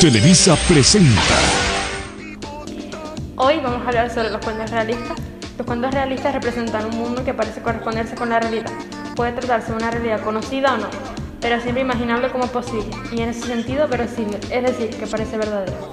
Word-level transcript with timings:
Televisa 0.00 0.56
presenta. 0.66 1.20
Hoy 3.36 3.60
vamos 3.62 3.82
a 3.84 3.88
hablar 3.88 4.08
sobre 4.08 4.30
los 4.30 4.42
cuentos 4.42 4.70
realistas. 4.70 5.18
Los 5.58 5.66
cuentos 5.66 5.92
realistas 5.92 6.32
representan 6.32 6.86
un 6.86 6.96
mundo 6.96 7.22
que 7.22 7.34
parece 7.34 7.60
corresponderse 7.60 8.14
con 8.14 8.30
la 8.30 8.40
realidad. 8.40 8.72
Puede 9.14 9.32
tratarse 9.32 9.72
de 9.72 9.76
una 9.76 9.90
realidad 9.90 10.22
conocida 10.22 10.72
o 10.72 10.78
no, 10.78 10.88
pero 11.42 11.60
siempre 11.60 11.82
imaginable 11.82 12.30
como 12.30 12.46
posible, 12.46 12.88
y 13.12 13.20
en 13.20 13.28
ese 13.28 13.42
sentido 13.46 13.88
verosímil, 13.88 14.38
es 14.50 14.62
decir, 14.62 14.88
que 14.88 15.06
parece 15.06 15.36
verdadero. 15.36 15.90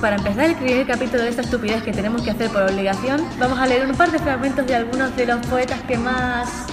Para 0.00 0.16
empezar 0.16 0.46
el 0.46 0.56
primer 0.56 0.84
capítulo 0.84 1.22
de 1.22 1.28
esta 1.28 1.42
estupidez 1.42 1.80
que 1.84 1.92
tenemos 1.92 2.22
que 2.22 2.32
hacer 2.32 2.50
por 2.50 2.62
obligación, 2.62 3.24
vamos 3.38 3.60
a 3.60 3.66
leer 3.66 3.86
un 3.86 3.96
par 3.96 4.10
de 4.10 4.18
fragmentos 4.18 4.66
de 4.66 4.74
algunos 4.74 5.14
de 5.14 5.26
los 5.26 5.46
poetas 5.46 5.80
que 5.82 5.96
más 5.96 6.65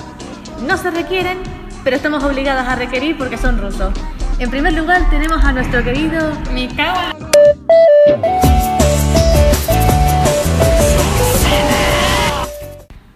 no 0.62 0.78
se 0.78 0.92
requieren, 0.92 1.38
pero 1.84 1.96
estamos 1.96 2.24
obligadas 2.24 2.68
a 2.68 2.76
requerir 2.76 3.18
porque 3.18 3.38
son 3.38 3.60
rusos. 3.60 3.94
En 4.40 4.50
primer 4.50 4.74
lugar 4.74 5.10
tenemos 5.10 5.44
a 5.44 5.52
nuestro 5.52 5.84
querido 5.84 6.32
Mikao. 6.54 7.14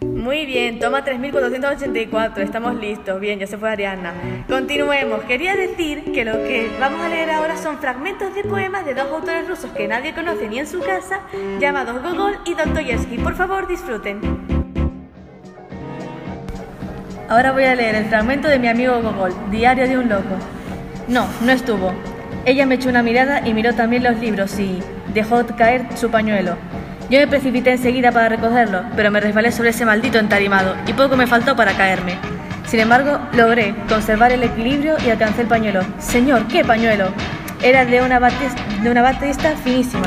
Muy 0.01 0.45
bien, 0.45 0.79
toma 0.79 1.03
3484, 1.03 2.43
estamos 2.43 2.75
listos. 2.75 3.19
Bien, 3.19 3.39
ya 3.39 3.47
se 3.47 3.57
fue 3.57 3.71
Ariana. 3.71 4.13
Continuemos. 4.47 5.23
Quería 5.23 5.55
decir 5.55 6.11
que 6.11 6.25
lo 6.25 6.33
que 6.33 6.69
vamos 6.79 7.01
a 7.01 7.09
leer 7.09 7.31
ahora 7.31 7.57
son 7.57 7.79
fragmentos 7.79 8.35
de 8.35 8.43
poemas 8.43 8.85
de 8.85 8.93
dos 8.93 9.07
autores 9.11 9.47
rusos 9.47 9.71
que 9.71 9.87
nadie 9.87 10.13
conoce 10.13 10.47
ni 10.47 10.59
en 10.59 10.67
su 10.67 10.79
casa, 10.81 11.21
llamados 11.59 12.03
Gogol 12.03 12.37
y 12.45 12.53
Dostoyevsky. 12.53 13.17
Por 13.17 13.35
favor, 13.35 13.67
disfruten. 13.67 14.46
Ahora 17.29 17.51
voy 17.51 17.65
a 17.65 17.75
leer 17.75 17.95
el 17.95 18.05
fragmento 18.05 18.47
de 18.47 18.57
mi 18.57 18.69
amigo 18.69 19.01
Gogol, 19.01 19.33
Diario 19.51 19.85
de 19.85 19.97
un 19.97 20.07
loco. 20.07 20.37
No, 21.09 21.27
no 21.41 21.51
estuvo. 21.51 21.93
Ella 22.45 22.65
me 22.65 22.75
echó 22.75 22.87
una 22.87 23.03
mirada 23.03 23.45
y 23.45 23.53
miró 23.53 23.75
también 23.75 24.03
los 24.03 24.17
libros 24.17 24.57
y 24.57 24.79
dejó 25.13 25.45
caer 25.45 25.85
su 25.97 26.09
pañuelo. 26.09 26.55
Yo 27.09 27.19
me 27.19 27.27
precipité 27.27 27.71
enseguida 27.71 28.13
para 28.13 28.29
recogerlo, 28.29 28.83
pero 28.95 29.11
me 29.11 29.19
resbalé 29.19 29.51
sobre 29.51 29.71
ese 29.71 29.85
maldito 29.85 30.19
entarimado 30.19 30.73
y 30.87 30.93
poco 30.93 31.17
me 31.17 31.27
faltó 31.27 31.53
para 31.53 31.73
caerme. 31.73 32.17
Sin 32.65 32.79
embargo, 32.79 33.19
logré 33.33 33.75
conservar 33.89 34.31
el 34.31 34.43
equilibrio 34.43 34.95
y 35.05 35.09
alcancé 35.09 35.41
el 35.41 35.47
pañuelo. 35.47 35.81
Señor, 35.99 36.47
¿qué 36.47 36.63
pañuelo? 36.63 37.09
Era 37.61 37.83
de 37.83 38.01
una, 38.01 38.19
batista, 38.19 38.61
de 38.81 38.89
una 38.89 39.01
batista 39.01 39.53
finísima. 39.63 40.05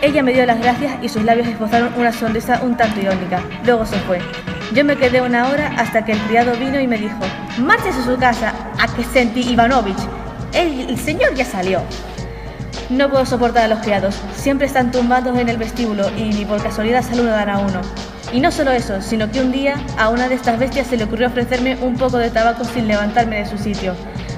Ella 0.00 0.22
me 0.22 0.32
dio 0.32 0.46
las 0.46 0.60
gracias 0.60 0.92
y 1.02 1.08
sus 1.08 1.24
labios 1.24 1.48
esbozaron 1.48 1.92
una 1.96 2.12
sonrisa 2.12 2.60
un 2.62 2.76
tanto 2.76 3.00
irónica. 3.00 3.40
Luego 3.64 3.84
se 3.84 3.96
fue. 3.98 4.20
Yo 4.74 4.84
me 4.84 4.96
quedé 4.96 5.20
una 5.20 5.48
hora 5.48 5.72
hasta 5.76 6.04
que 6.04 6.12
el 6.12 6.18
criado 6.20 6.52
vino 6.56 6.78
y 6.80 6.86
me 6.86 6.96
dijo, 6.96 7.18
márchese 7.58 8.00
a 8.00 8.04
su 8.04 8.16
casa, 8.16 8.52
a 8.78 8.86
que 8.94 9.02
sentí 9.04 9.40
Ivanovich. 9.40 9.98
El, 10.52 10.96
señor 10.98 11.34
ya 11.34 11.44
salió. 11.44 11.80
No 12.88 13.08
puedo 13.10 13.26
soportar 13.26 13.64
a 13.64 13.68
los 13.68 13.80
criados. 13.80 14.16
Siempre 14.36 14.66
están 14.66 14.90
tumbados 14.92 15.36
en 15.38 15.48
el 15.48 15.56
vestíbulo 15.56 16.08
y 16.16 16.22
ni 16.30 16.44
por 16.44 16.62
casualidad 16.62 17.02
saludan 17.04 17.48
a 17.50 17.58
uno. 17.58 17.80
Y 18.32 18.38
no 18.40 18.52
solo 18.52 18.70
eso, 18.70 19.00
sino 19.02 19.30
que 19.30 19.40
un 19.40 19.50
día 19.50 19.74
a 19.98 20.08
una 20.08 20.28
de 20.28 20.36
estas 20.36 20.58
bestias 20.58 20.86
se 20.86 20.96
le 20.96 21.04
ocurrió 21.04 21.26
ofrecerme 21.28 21.76
un 21.80 21.96
poco 21.96 22.18
de 22.18 22.30
tabaco 22.30 22.64
sin 22.64 22.86
levantarme 22.86 23.38
de 23.40 23.46
su 23.46 23.58
sitio. 23.58 23.94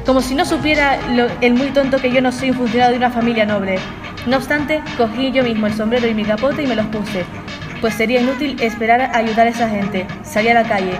Como 0.07 0.23
si 0.23 0.35
no 0.35 0.45
supiera 0.47 0.99
lo- 1.11 1.29
el 1.43 1.55
muy 1.55 1.69
tonto 1.71 1.99
que 1.99 2.11
yo 2.11 2.23
no 2.23 2.33
soy 2.33 2.51
un 2.51 2.57
funcionario 2.57 2.93
de 2.93 3.05
una 3.05 3.11
familia 3.11 3.45
noble. 3.45 3.79
No 4.27 4.39
obstante, 4.39 4.83
cogí 4.97 5.31
yo 5.31 5.43
mismo 5.45 5.67
el 5.67 5.75
sombrero 5.75 6.09
y 6.09 6.15
mi 6.15 6.25
capote 6.25 6.63
y 6.63 6.67
me 6.67 6.75
los 6.75 6.87
puse. 6.87 7.25
Pues 7.83 7.95
sería 7.95 8.21
inútil 8.21 8.63
esperar 8.63 9.01
a 9.01 9.17
ayudar 9.17 9.49
a 9.49 9.51
esa 9.51 9.69
gente. 9.69 10.07
Salí 10.23 10.49
a 10.49 10.55
la 10.55 10.63
calle. 10.63 10.93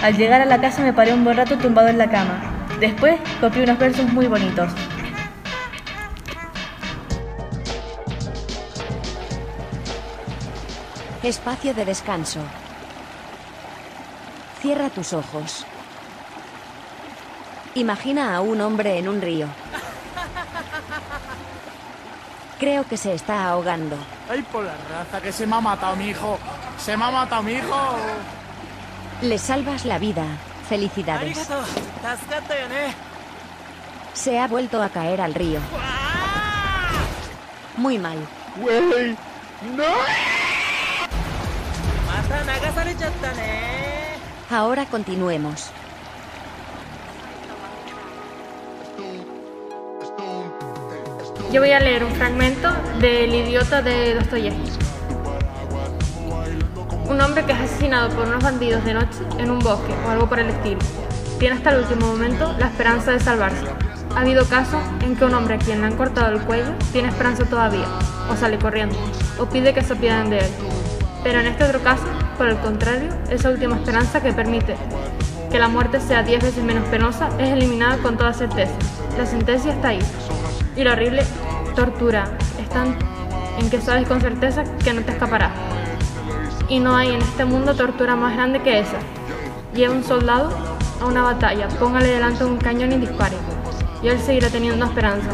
Al 0.00 0.16
llegar 0.16 0.40
a 0.40 0.44
la 0.44 0.60
casa 0.60 0.80
me 0.80 0.92
paré 0.92 1.12
un 1.12 1.24
buen 1.24 1.36
rato 1.36 1.58
tumbado 1.58 1.88
en 1.88 1.98
la 1.98 2.08
cama. 2.08 2.68
Después 2.78 3.18
copié 3.40 3.64
unos 3.64 3.76
versos 3.80 4.12
muy 4.12 4.28
bonitos. 4.28 4.70
Espacio 11.24 11.74
de 11.74 11.84
descanso. 11.84 12.38
Cierra 14.60 14.88
tus 14.88 15.12
ojos. 15.12 15.66
Imagina 17.74 18.36
a 18.36 18.40
un 18.40 18.60
hombre 18.60 18.98
en 18.98 19.08
un 19.08 19.20
río. 19.20 19.48
Creo 22.60 22.86
que 22.86 22.98
se 22.98 23.14
está 23.14 23.48
ahogando. 23.48 23.96
Ay, 24.28 24.42
por 24.42 24.62
la 24.62 24.74
raza, 24.90 25.18
que 25.22 25.32
se 25.32 25.46
me 25.46 25.56
ha 25.56 25.60
matado 25.62 25.96
mi 25.96 26.08
hijo. 26.10 26.38
Se 26.78 26.94
me 26.94 27.06
ha 27.06 27.10
matado 27.10 27.42
mi 27.42 27.52
hijo. 27.52 27.96
Le 29.22 29.38
salvas 29.38 29.86
la 29.86 29.98
vida. 29.98 30.24
Felicidades. 30.68 31.48
Se 34.12 34.38
ha 34.38 34.46
vuelto 34.46 34.82
a 34.82 34.90
caer 34.90 35.22
al 35.22 35.32
río. 35.32 35.58
Muy 37.78 37.98
mal. 37.98 38.18
Güey, 38.56 39.16
no. 39.74 39.84
Ahora 44.50 44.84
continuemos. 44.84 45.70
Yo 51.52 51.60
voy 51.60 51.72
a 51.72 51.80
leer 51.80 52.04
un 52.04 52.12
fragmento 52.12 52.68
del 53.00 53.34
idiota 53.34 53.82
de 53.82 54.14
Dostoyevsky. 54.14 54.70
Un 57.08 57.20
hombre 57.20 57.44
que 57.44 57.50
es 57.50 57.58
asesinado 57.58 58.08
por 58.10 58.28
unos 58.28 58.40
bandidos 58.40 58.84
de 58.84 58.94
noche 58.94 59.18
en 59.36 59.50
un 59.50 59.58
bosque 59.58 59.92
o 60.06 60.10
algo 60.10 60.28
por 60.28 60.38
el 60.38 60.48
estilo. 60.48 60.78
Tiene 61.40 61.56
hasta 61.56 61.70
el 61.70 61.80
último 61.80 62.06
momento 62.06 62.54
la 62.56 62.66
esperanza 62.66 63.10
de 63.10 63.18
salvarse. 63.18 63.66
Ha 64.14 64.20
habido 64.20 64.46
casos 64.46 64.80
en 65.02 65.16
que 65.16 65.24
un 65.24 65.34
hombre 65.34 65.54
a 65.54 65.58
quien 65.58 65.80
le 65.80 65.88
han 65.88 65.96
cortado 65.96 66.32
el 66.32 66.40
cuello 66.42 66.72
tiene 66.92 67.08
esperanza 67.08 67.44
todavía, 67.44 67.86
o 68.30 68.36
sale 68.36 68.56
corriendo, 68.56 68.96
o 69.36 69.46
pide 69.46 69.74
que 69.74 69.82
se 69.82 69.94
apiaden 69.94 70.30
de 70.30 70.38
él. 70.38 70.50
Pero 71.24 71.40
en 71.40 71.48
este 71.48 71.64
otro 71.64 71.82
caso, 71.82 72.06
por 72.38 72.48
el 72.48 72.58
contrario, 72.58 73.08
esa 73.28 73.50
última 73.50 73.74
esperanza 73.74 74.22
que 74.22 74.32
permite 74.32 74.76
que 75.50 75.58
la 75.58 75.66
muerte 75.66 76.00
sea 76.00 76.22
diez 76.22 76.40
veces 76.44 76.62
menos 76.62 76.86
penosa 76.90 77.28
es 77.40 77.48
eliminada 77.48 77.96
con 77.96 78.16
toda 78.16 78.32
certeza. 78.32 78.72
La 79.18 79.26
sentencia 79.26 79.72
está 79.72 79.88
ahí. 79.88 80.00
Y 80.80 80.84
la 80.84 80.92
horrible 80.92 81.22
tortura 81.76 82.24
está 82.58 82.86
en 83.58 83.68
que 83.68 83.82
sabes 83.82 84.08
con 84.08 84.18
certeza 84.22 84.64
que 84.82 84.94
no 84.94 85.02
te 85.02 85.12
escaparás. 85.12 85.52
Y 86.70 86.78
no 86.80 86.96
hay 86.96 87.10
en 87.10 87.20
este 87.20 87.44
mundo 87.44 87.74
tortura 87.74 88.16
más 88.16 88.34
grande 88.34 88.62
que 88.62 88.78
esa. 88.78 88.96
Lleva 89.74 89.92
un 89.92 90.02
soldado 90.02 90.48
a 91.02 91.04
una 91.04 91.22
batalla, 91.22 91.68
póngale 91.68 92.08
delante 92.08 92.46
un 92.46 92.56
cañón 92.56 92.92
y 92.92 92.96
dispare. 92.96 93.36
Y 94.02 94.08
él 94.08 94.18
seguirá 94.20 94.48
teniendo 94.48 94.86
esperanza. 94.86 95.28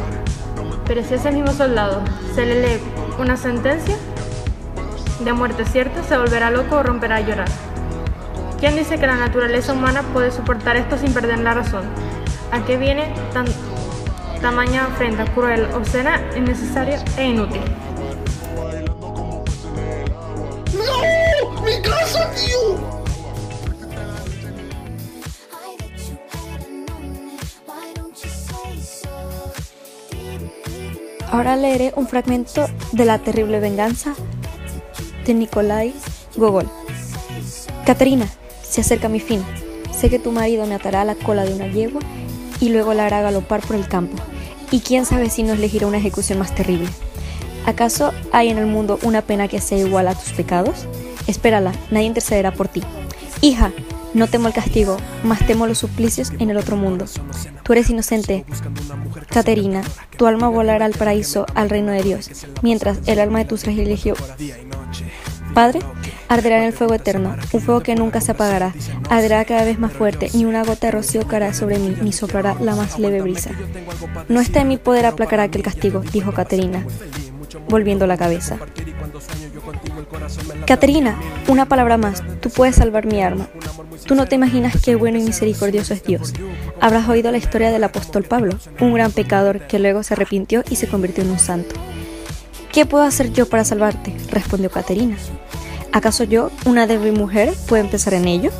Pero 0.84 1.04
si 1.04 1.14
ese 1.14 1.30
mismo 1.30 1.52
soldado 1.52 2.02
se 2.34 2.44
le 2.44 2.62
lee 2.62 2.80
una 3.16 3.36
sentencia 3.36 3.96
de 5.20 5.32
muerte 5.32 5.64
cierta, 5.64 6.02
se 6.02 6.18
volverá 6.18 6.50
loco 6.50 6.74
o 6.74 6.82
romperá 6.82 7.16
a 7.16 7.20
llorar. 7.20 7.48
¿Quién 8.58 8.74
dice 8.74 8.98
que 8.98 9.06
la 9.06 9.14
naturaleza 9.14 9.74
humana 9.74 10.02
puede 10.12 10.32
soportar 10.32 10.74
esto 10.74 10.98
sin 10.98 11.14
perder 11.14 11.38
la 11.38 11.54
razón? 11.54 11.84
¿A 12.50 12.64
qué 12.64 12.76
viene 12.76 13.14
tan 13.32 13.46
tamaña 14.40 14.86
afrenta 14.86 15.24
cruel, 15.34 15.64
obscena, 15.74 16.20
innecesaria 16.36 17.02
e 17.16 17.24
inútil? 17.24 17.60
¡No! 20.74 21.62
¡Mi 21.62 21.82
casa, 21.82 22.30
tío! 22.34 22.96
Ahora 31.30 31.56
leeré 31.56 31.92
un 31.96 32.06
fragmento 32.06 32.66
de 32.92 33.04
La 33.04 33.18
terrible 33.18 33.60
venganza 33.60 34.14
de 35.26 35.34
Nikolai 35.34 35.92
Gogol. 36.36 36.70
Caterina, 37.84 38.26
se 38.62 38.80
acerca 38.80 39.08
mi 39.08 39.20
fin. 39.20 39.44
Sé 39.92 40.08
que 40.08 40.18
tu 40.18 40.30
marido 40.30 40.66
me 40.66 40.74
atará 40.74 41.02
a 41.02 41.04
la 41.04 41.14
cola 41.14 41.44
de 41.44 41.54
una 41.54 41.66
yegua 41.66 42.00
y 42.60 42.68
luego 42.70 42.94
la 42.94 43.06
hará 43.06 43.22
galopar 43.22 43.60
por 43.60 43.76
el 43.76 43.88
campo. 43.88 44.16
Y 44.70 44.80
quién 44.80 45.06
sabe 45.06 45.30
si 45.30 45.42
nos 45.42 45.58
elegirá 45.58 45.86
una 45.86 45.98
ejecución 45.98 46.38
más 46.38 46.54
terrible. 46.54 46.88
¿Acaso 47.66 48.12
hay 48.32 48.48
en 48.48 48.58
el 48.58 48.66
mundo 48.66 48.98
una 49.02 49.22
pena 49.22 49.48
que 49.48 49.60
sea 49.60 49.78
igual 49.78 50.08
a 50.08 50.14
tus 50.14 50.32
pecados? 50.32 50.86
Espérala, 51.26 51.72
nadie 51.90 52.06
intercederá 52.06 52.52
por 52.52 52.68
ti. 52.68 52.82
Hija, 53.40 53.72
no 54.14 54.28
temo 54.28 54.48
el 54.48 54.54
castigo, 54.54 54.96
mas 55.24 55.46
temo 55.46 55.66
los 55.66 55.78
suplicios 55.78 56.32
en 56.38 56.50
el 56.50 56.56
otro 56.56 56.76
mundo. 56.76 57.04
Tú 57.62 57.72
eres 57.72 57.90
inocente, 57.90 58.44
Caterina, 59.28 59.82
tu 60.16 60.26
alma 60.26 60.48
volará 60.48 60.86
al 60.86 60.94
paraíso, 60.94 61.44
al 61.54 61.68
reino 61.68 61.92
de 61.92 62.02
Dios, 62.02 62.30
mientras 62.62 62.98
el 63.06 63.18
alma 63.18 63.40
de 63.40 63.44
tu 63.44 63.56
sacrilegio 63.56 64.14
Padre, 65.56 65.80
arderá 66.28 66.58
en 66.58 66.64
el 66.64 66.72
fuego 66.72 66.94
eterno, 66.94 67.36
un 67.52 67.60
fuego 67.60 67.80
que 67.80 67.94
nunca 67.94 68.20
se 68.20 68.32
apagará, 68.32 68.74
arderá 69.10 69.44
cada 69.44 69.64
vez 69.64 69.78
más 69.78 69.92
fuerte, 69.92 70.30
ni 70.34 70.44
una 70.44 70.64
gota 70.64 70.88
de 70.88 70.92
rocío 70.92 71.26
caerá 71.26 71.52
sobre 71.54 71.78
mí, 71.78 71.96
ni 72.02 72.12
soplará 72.12 72.56
la 72.60 72.74
más 72.74 72.98
leve 72.98 73.20
brisa. 73.22 73.50
No 74.28 74.40
está 74.40 74.60
en 74.60 74.68
mi 74.68 74.76
poder 74.76 75.06
aplacar 75.06 75.40
aquel 75.40 75.62
castigo, 75.62 76.00
dijo 76.12 76.32
Caterina, 76.32 76.84
volviendo 77.68 78.06
la 78.06 78.16
cabeza. 78.16 78.58
Caterina, 80.66 81.18
una 81.48 81.66
palabra 81.66 81.96
más, 81.96 82.22
tú 82.40 82.50
puedes 82.50 82.76
salvar 82.76 83.06
mi 83.06 83.22
arma. 83.22 83.48
Tú 84.06 84.14
no 84.14 84.26
te 84.26 84.34
imaginas 84.34 84.80
qué 84.82 84.94
bueno 84.94 85.18
y 85.18 85.22
misericordioso 85.22 85.94
es 85.94 86.04
Dios. 86.04 86.32
Habrás 86.80 87.08
oído 87.08 87.32
la 87.32 87.38
historia 87.38 87.70
del 87.70 87.84
apóstol 87.84 88.24
Pablo, 88.24 88.56
un 88.80 88.94
gran 88.94 89.10
pecador 89.10 89.66
que 89.66 89.78
luego 89.78 90.02
se 90.02 90.14
arrepintió 90.14 90.62
y 90.70 90.76
se 90.76 90.86
convirtió 90.86 91.24
en 91.24 91.30
un 91.30 91.38
santo. 91.38 91.74
¿Qué 92.72 92.84
puedo 92.84 93.04
hacer 93.04 93.32
yo 93.32 93.48
para 93.48 93.64
salvarte? 93.64 94.14
respondió 94.30 94.70
Caterina. 94.70 95.16
¿Acaso 95.92 96.24
yo, 96.24 96.50
una 96.64 96.86
débil 96.86 97.12
mujer, 97.12 97.54
puedo 97.68 97.82
empezar 97.82 98.14
en 98.14 98.28
ello? 98.28 98.50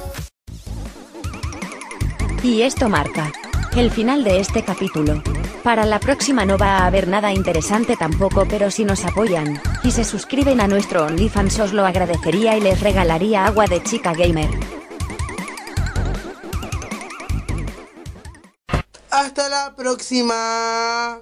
Y 2.43 2.63
esto 2.63 2.89
marca 2.89 3.33
el 3.77 3.91
final 3.91 4.25
de 4.25 4.41
este 4.41 4.65
capítulo. 4.65 5.23
Para 5.63 5.85
la 5.85 6.01
próxima 6.01 6.47
no 6.47 6.57
va 6.57 6.79
a 6.79 6.87
haber 6.87 7.09
nada 7.09 7.33
interesante 7.33 7.97
tampoco, 7.97 8.47
pero 8.49 8.71
si 8.71 8.85
nos 8.85 9.05
apoyan 9.05 9.61
y 9.83 9.91
se 9.91 10.05
suscriben 10.05 10.61
a 10.61 10.69
nuestro 10.69 11.05
OnlyFans 11.05 11.59
os 11.61 11.73
lo 11.73 11.85
agradecería 11.85 12.57
y 12.57 12.61
les 12.61 12.81
regalaría 12.81 13.45
agua 13.45 13.67
de 13.67 13.83
chica 13.83 14.15
gamer. 14.15 14.49
Hasta 19.11 19.49
la 19.49 19.75
próxima. 19.77 21.21